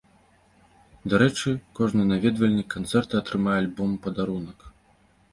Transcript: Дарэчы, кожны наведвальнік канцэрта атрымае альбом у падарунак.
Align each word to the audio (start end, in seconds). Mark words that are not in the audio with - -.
Дарэчы, 1.11 1.51
кожны 1.79 2.03
наведвальнік 2.11 2.67
канцэрта 2.75 3.13
атрымае 3.21 3.53
альбом 3.63 3.89
у 3.97 3.99
падарунак. 4.07 4.59